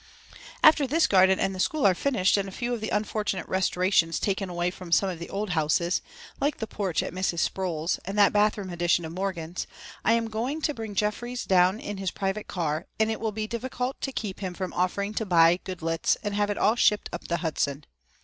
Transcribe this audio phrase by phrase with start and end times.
[0.63, 4.19] "After this garden and the school are finished and a few of the unfortunate restorations
[4.19, 6.01] taken away from some of the old houses,
[6.39, 7.37] like the porch at Mrs.
[7.37, 9.67] Sproul's and that bathroom addition of Morgan's,
[10.03, 13.45] I am going to bring Jeffries down in his private car and it will be
[13.45, 17.27] difficult to keep him from offering to buy Goodloets and have it all shipped up
[17.27, 17.85] the Hudson.